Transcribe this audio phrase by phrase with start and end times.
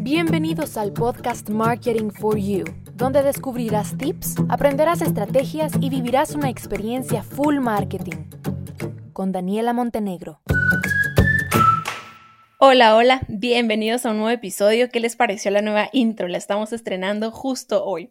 [0.00, 7.22] Bienvenidos al podcast Marketing for You, donde descubrirás tips, aprenderás estrategias y vivirás una experiencia
[7.22, 8.26] full marketing.
[9.14, 10.42] Con Daniela Montenegro.
[12.58, 14.88] Hola, hola, bienvenidos a un nuevo episodio.
[14.90, 16.28] ¿Qué les pareció la nueva intro?
[16.28, 18.10] La estamos estrenando justo hoy.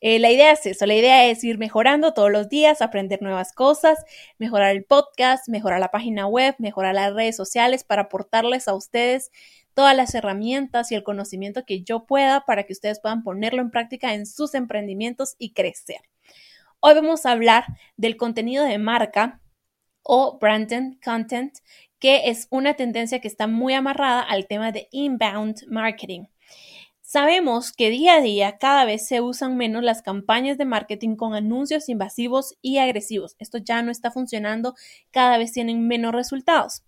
[0.00, 3.52] Eh, la idea es eso, la idea es ir mejorando todos los días, aprender nuevas
[3.52, 4.04] cosas,
[4.38, 9.30] mejorar el podcast, mejorar la página web, mejorar las redes sociales para aportarles a ustedes
[9.78, 13.70] todas las herramientas y el conocimiento que yo pueda para que ustedes puedan ponerlo en
[13.70, 16.00] práctica en sus emprendimientos y crecer.
[16.80, 17.64] Hoy vamos a hablar
[17.96, 19.40] del contenido de marca
[20.02, 21.58] o branded content
[22.00, 26.24] que es una tendencia que está muy amarrada al tema de inbound marketing.
[27.00, 31.36] Sabemos que día a día cada vez se usan menos las campañas de marketing con
[31.36, 33.36] anuncios invasivos y agresivos.
[33.38, 34.74] Esto ya no está funcionando,
[35.12, 36.82] cada vez tienen menos resultados.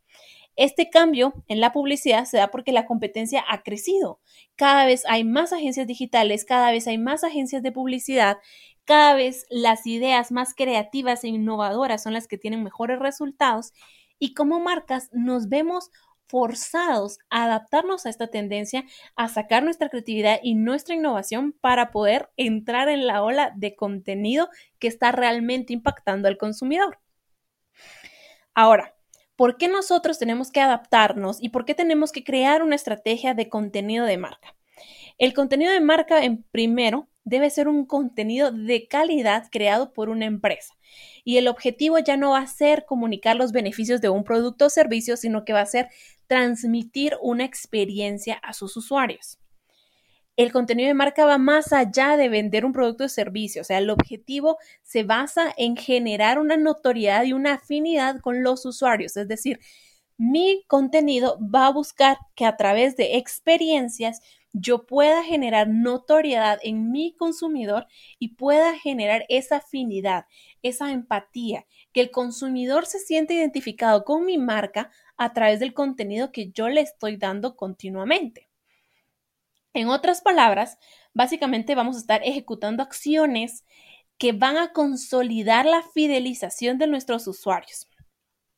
[0.61, 4.21] Este cambio en la publicidad se da porque la competencia ha crecido.
[4.57, 8.37] Cada vez hay más agencias digitales, cada vez hay más agencias de publicidad,
[8.85, 13.73] cada vez las ideas más creativas e innovadoras son las que tienen mejores resultados
[14.19, 15.91] y como marcas nos vemos
[16.27, 18.85] forzados a adaptarnos a esta tendencia,
[19.17, 24.51] a sacar nuestra creatividad y nuestra innovación para poder entrar en la ola de contenido
[24.79, 26.99] que está realmente impactando al consumidor.
[28.55, 28.95] Ahora,
[29.41, 33.49] ¿por qué nosotros tenemos que adaptarnos y por qué tenemos que crear una estrategia de
[33.49, 34.55] contenido de marca?
[35.17, 40.27] El contenido de marca, en primero, debe ser un contenido de calidad creado por una
[40.27, 40.75] empresa.
[41.25, 44.69] Y el objetivo ya no va a ser comunicar los beneficios de un producto o
[44.69, 45.89] servicio, sino que va a ser
[46.27, 49.40] transmitir una experiencia a sus usuarios.
[50.37, 53.79] El contenido de marca va más allá de vender un producto o servicio, o sea,
[53.79, 59.29] el objetivo se basa en generar una notoriedad y una afinidad con los usuarios, es
[59.29, 59.61] decir,
[60.17, 64.21] mi contenido va a buscar que a través de experiencias
[64.53, 67.87] yo pueda generar notoriedad en mi consumidor
[68.19, 70.27] y pueda generar esa afinidad,
[70.63, 71.65] esa empatía,
[71.95, 76.69] que el consumidor se siente identificado con mi marca a través del contenido que yo
[76.69, 78.50] le estoy dando continuamente.
[79.73, 80.79] En otras palabras,
[81.15, 83.65] básicamente vamos a estar ejecutando acciones
[84.19, 87.89] que van a consolidar la fidelización de nuestros usuarios.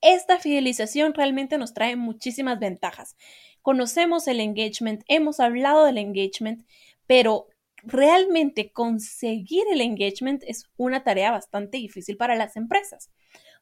[0.00, 3.17] Esta fidelización realmente nos trae muchísimas ventajas
[3.62, 6.67] conocemos el engagement, hemos hablado del engagement,
[7.06, 7.49] pero
[7.84, 13.11] realmente conseguir el engagement es una tarea bastante difícil para las empresas,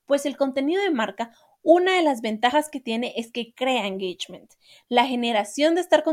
[0.06, 1.32] pues el contenido de marca,
[1.62, 4.52] una de las ventajas que tiene es que crea engagement.
[4.88, 6.04] La generación de, estar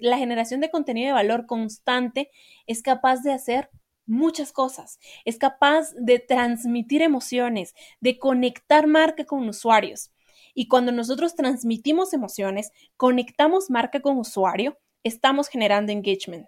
[0.00, 2.30] la generación de contenido de valor constante
[2.66, 3.70] es capaz de hacer
[4.06, 4.98] muchas cosas.
[5.24, 10.12] Es capaz de transmitir emociones, de conectar marca con usuarios.
[10.54, 16.46] Y cuando nosotros transmitimos emociones, conectamos marca con usuario, estamos generando engagement.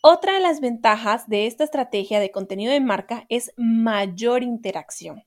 [0.00, 5.24] Otra de las ventajas de esta estrategia de contenido de marca es mayor interacción.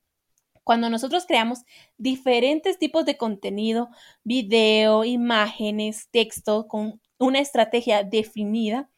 [0.71, 1.65] Cuando nosotros creamos
[1.97, 3.89] diferentes tipos de contenido,
[4.23, 8.89] video, imágenes, texto, con una estrategia definida,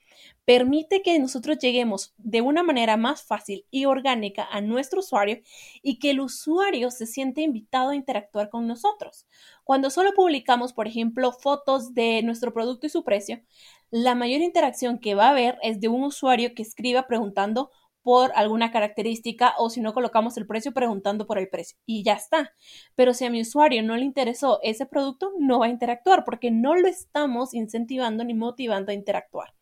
[0.45, 5.39] permite que nosotros lleguemos de una manera más fácil y orgánica a nuestro usuario
[5.81, 9.25] y que el usuario se siente invitado a interactuar con nosotros.
[9.63, 13.41] Cuando solo publicamos, por ejemplo, fotos de nuestro producto y su precio,
[13.90, 17.72] la mayor interacción que va a haber es de un usuario que escriba preguntando
[18.03, 22.14] por alguna característica o si no colocamos el precio preguntando por el precio y ya
[22.14, 22.53] está.
[22.96, 26.52] Pero si a mi usuario no le interesó ese producto, no va a interactuar porque
[26.52, 29.53] no lo estamos incentivando ni motivando a interactuar.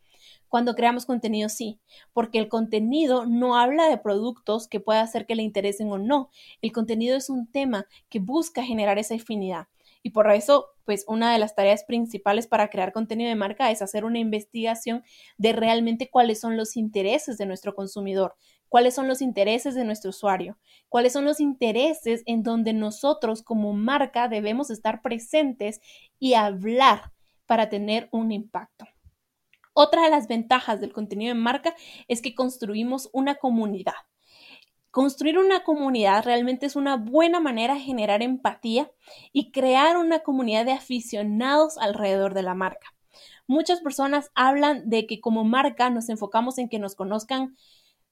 [0.50, 1.79] Cuando creamos contenido, sí,
[2.12, 6.29] porque el contenido no habla de productos que pueda hacer que le interesen o no.
[6.62, 9.68] El contenido es un tema que busca generar esa afinidad.
[10.03, 13.81] Y por eso, pues una de las tareas principales para crear contenido de marca es
[13.81, 15.06] hacer una investigación
[15.38, 18.35] de realmente cuáles son los intereses de nuestro consumidor,
[18.68, 20.57] cuáles son los intereses de nuestro usuario,
[20.90, 25.79] cuáles son los intereses en donde nosotros como marca debemos estar presentes
[26.19, 27.13] y hablar
[27.46, 28.85] para tener un impacto.
[29.72, 31.73] Otra de las ventajas del contenido de marca
[32.09, 33.93] es que construimos una comunidad.
[34.91, 38.91] Construir una comunidad realmente es una buena manera de generar empatía
[39.32, 42.93] y crear una comunidad de aficionados alrededor de la marca.
[43.47, 47.55] Muchas personas hablan de que como marca nos enfocamos en que nos conozcan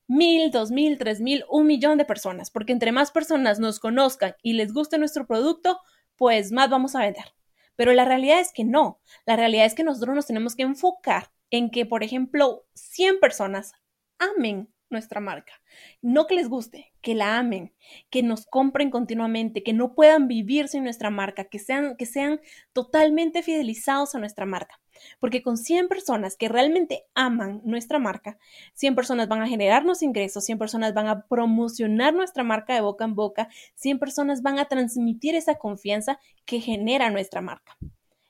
[0.07, 4.35] mil, dos mil, tres mil, un millón de personas, porque entre más personas nos conozcan
[4.41, 5.81] y les guste nuestro producto,
[6.15, 7.35] pues más vamos a vender.
[7.75, 11.31] Pero la realidad es que no, la realidad es que nosotros nos tenemos que enfocar
[11.49, 13.73] en que, por ejemplo, 100 personas
[14.17, 15.53] amen nuestra marca.
[16.01, 17.73] No que les guste, que la amen,
[18.09, 22.41] que nos compren continuamente, que no puedan vivir sin nuestra marca, que sean, que sean
[22.73, 24.79] totalmente fidelizados a nuestra marca.
[25.19, 28.37] Porque con 100 personas que realmente aman nuestra marca,
[28.73, 33.05] 100 personas van a generarnos ingresos, 100 personas van a promocionar nuestra marca de boca
[33.05, 37.77] en boca, 100 personas van a transmitir esa confianza que genera nuestra marca.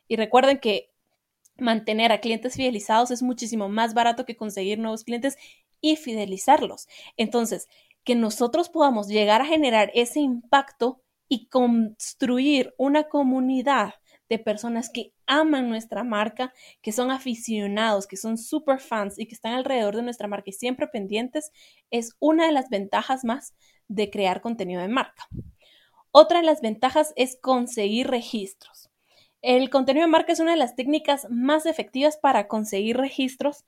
[0.07, 0.91] Y recuerden que
[1.57, 5.37] mantener a clientes fidelizados es muchísimo más barato que conseguir nuevos clientes
[5.81, 6.87] y fidelizarlos.
[7.17, 7.67] Entonces,
[8.03, 13.93] que nosotros podamos llegar a generar ese impacto y construir una comunidad
[14.29, 19.35] de personas que aman nuestra marca, que son aficionados, que son super fans y que
[19.35, 21.51] están alrededor de nuestra marca y siempre pendientes,
[21.91, 23.53] es una de las ventajas más
[23.87, 25.27] de crear contenido de marca.
[26.11, 28.89] Otra de las ventajas es conseguir registros.
[29.41, 33.65] El contenido de marca es una de las técnicas más efectivas para conseguir registros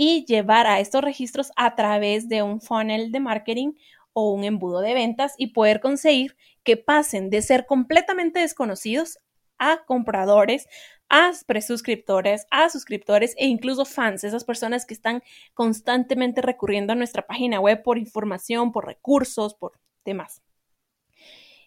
[0.00, 3.72] y llevar a estos registros a través de un funnel de marketing
[4.12, 9.18] o un embudo de ventas y poder conseguir que pasen de ser completamente desconocidos
[9.58, 10.68] a compradores,
[11.08, 15.20] a presuscriptores, a suscriptores e incluso fans, esas personas que están
[15.52, 20.42] constantemente recurriendo a nuestra página web por información, por recursos, por temas.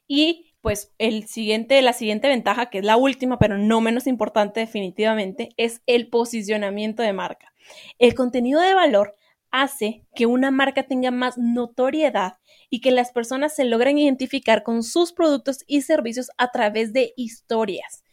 [0.08, 4.62] Y pues el siguiente, la siguiente ventaja, que es la última, pero no menos importante
[4.62, 7.51] definitivamente, es el posicionamiento de marca.
[8.00, 9.16] El contenido de valor
[9.52, 12.34] hace que una marca tenga más notoriedad
[12.70, 17.14] y que las personas se logren identificar con sus productos y servicios a través de
[17.18, 18.04] historias.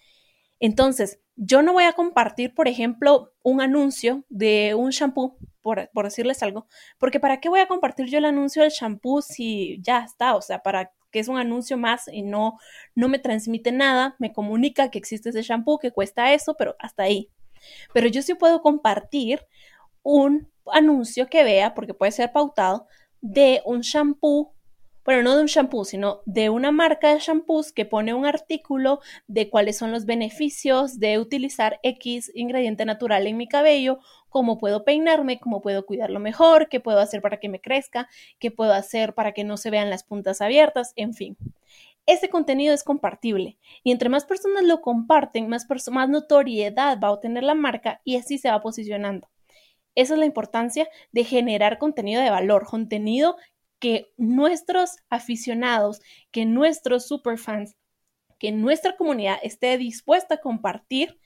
[0.61, 6.43] Entonces, yo no voy a compartir, por ejemplo, un anuncio de un shampoo, por, decirles
[6.43, 6.67] algo,
[6.99, 10.35] porque ¿para qué voy a compartir yo el anuncio del shampoo si ya está?
[10.35, 12.59] O sea, para que es un anuncio más y no,
[12.95, 17.05] no me transmite nada, me comunica que existe ese shampoo que cuesta eso, pero hasta
[17.05, 17.31] ahí.
[17.93, 19.47] Pero yo sí puedo compartir
[20.03, 22.87] un anuncio que vea, porque puede ser pautado,
[23.20, 24.55] de un shampoo
[25.09, 29.00] bueno, no de un shampoo, sino de una marca de shampoos que pone un artículo
[29.26, 34.85] de cuáles son los beneficios de utilizar X ingrediente natural en mi cabello, cómo puedo
[34.85, 38.06] peinarme, cómo puedo cuidarlo mejor, qué puedo hacer para que me crezca,
[38.38, 41.38] qué puedo hacer para que no se vean las puntas abiertas, en fin.
[42.09, 47.13] Ese contenido es compartible y entre más personas lo comparten, más, más notoriedad va a
[47.13, 49.29] obtener la marca y así se va posicionando.
[49.95, 53.37] Esa es la importancia de generar contenido de valor, contenido
[53.79, 56.01] que nuestros aficionados,
[56.31, 57.77] que nuestros superfans,
[58.39, 61.21] que nuestra comunidad esté dispuesta a compartir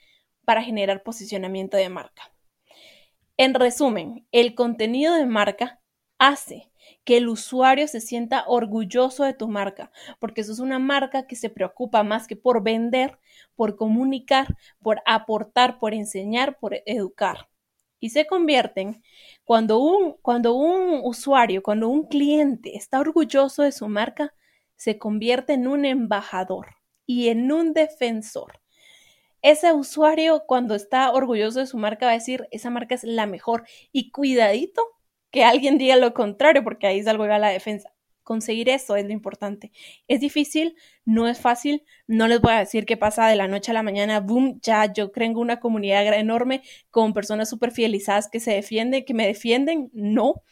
[0.45, 2.35] para generar posicionamiento de marca.
[3.37, 5.81] En resumen, el contenido de marca
[6.19, 6.72] hace
[7.05, 9.91] que el usuario se sienta orgulloso de tu marca,
[10.21, 13.19] porque eso es una marca que se preocupa más que por vender,
[13.57, 17.49] por comunicar, por aportar, por enseñar, por educar
[18.03, 19.01] y se convierten
[19.45, 24.35] cuando un, cuando un usuario, cuando un cliente está orgulloso de su marca,
[24.75, 26.67] se convierte en un embajador
[27.07, 28.61] y en un defensor.
[29.41, 33.27] Ese usuario cuando está orgulloso de su marca va a decir, esa marca es la
[33.27, 34.83] mejor y cuidadito
[35.33, 37.93] que alguien diga lo contrario porque ahí salgo a la defensa
[38.23, 39.73] conseguir eso es lo importante.
[40.09, 43.71] Es difícil, no es fácil, no les voy a decir qué pasa de la noche
[43.71, 48.41] a la mañana, boom, ya yo creo una comunidad enorme con personas súper fidelizadas que
[48.41, 50.43] se defienden, que me defienden, no.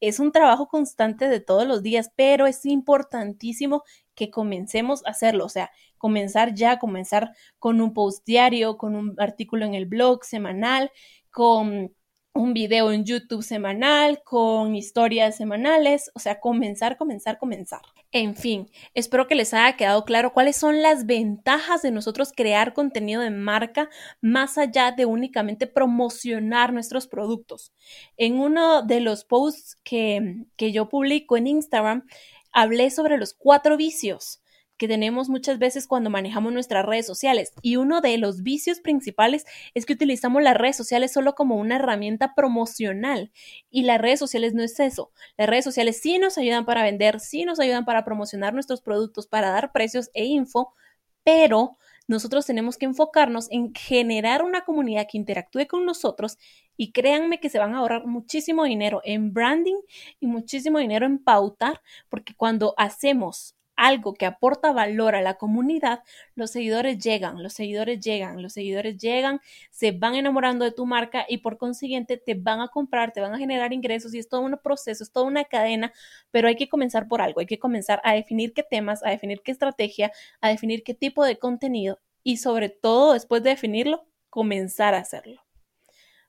[0.00, 3.84] Es un trabajo constante de todos los días, pero es importantísimo
[4.14, 9.14] que comencemos a hacerlo, o sea, comenzar ya, comenzar con un post diario, con un
[9.18, 10.90] artículo en el blog semanal,
[11.30, 11.94] con
[12.34, 17.82] un video en YouTube semanal con historias semanales, o sea, comenzar, comenzar, comenzar.
[18.10, 22.72] En fin, espero que les haya quedado claro cuáles son las ventajas de nosotros crear
[22.72, 27.72] contenido de marca más allá de únicamente promocionar nuestros productos.
[28.16, 32.06] En uno de los posts que, que yo publico en Instagram,
[32.52, 34.41] hablé sobre los cuatro vicios
[34.82, 37.52] que tenemos muchas veces cuando manejamos nuestras redes sociales.
[37.62, 41.76] Y uno de los vicios principales es que utilizamos las redes sociales solo como una
[41.76, 43.30] herramienta promocional.
[43.70, 45.12] Y las redes sociales no es eso.
[45.36, 49.28] Las redes sociales sí nos ayudan para vender, sí nos ayudan para promocionar nuestros productos,
[49.28, 50.74] para dar precios e info,
[51.22, 56.38] pero nosotros tenemos que enfocarnos en generar una comunidad que interactúe con nosotros
[56.76, 59.80] y créanme que se van a ahorrar muchísimo dinero en branding
[60.18, 66.04] y muchísimo dinero en pautar, porque cuando hacemos algo que aporta valor a la comunidad,
[66.36, 69.40] los seguidores llegan, los seguidores llegan, los seguidores llegan,
[69.72, 73.34] se van enamorando de tu marca y por consiguiente te van a comprar, te van
[73.34, 75.92] a generar ingresos y es todo un proceso, es toda una cadena,
[76.30, 79.40] pero hay que comenzar por algo, hay que comenzar a definir qué temas, a definir
[79.42, 84.94] qué estrategia, a definir qué tipo de contenido y sobre todo después de definirlo, comenzar
[84.94, 85.42] a hacerlo.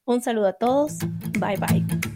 [0.05, 0.97] Un saludo a todos,
[1.39, 2.12] bye bye.